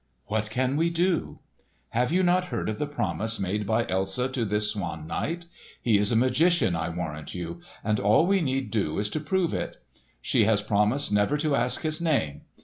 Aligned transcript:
"What 0.25 0.49
can 0.49 0.77
we 0.77 0.89
do?" 0.89 1.41
"Have 1.89 2.11
you 2.11 2.23
not 2.23 2.45
heard 2.45 2.69
of 2.69 2.79
the 2.79 2.87
promise 2.87 3.39
made 3.39 3.67
by 3.67 3.85
Elsa 3.87 4.27
to 4.29 4.45
this 4.45 4.71
Swan 4.71 5.05
Knight? 5.05 5.45
He 5.79 5.99
is 5.99 6.11
a 6.11 6.15
magician, 6.15 6.75
I 6.75 6.89
warrant 6.89 7.35
you, 7.35 7.61
and 7.83 7.99
all 7.99 8.25
we 8.25 8.41
need 8.41 8.71
do 8.71 8.97
is 8.97 9.11
to 9.11 9.19
prove 9.19 9.53
it. 9.53 9.79
She 10.19 10.45
has 10.45 10.63
promised 10.63 11.11
never 11.11 11.37
to 11.37 11.55
ask 11.55 11.81
his 11.81 12.01
name. 12.01 12.41